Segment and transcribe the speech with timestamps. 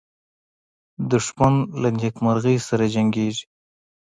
[1.11, 3.45] دښمن له نېکمرغۍ سره جنګیږي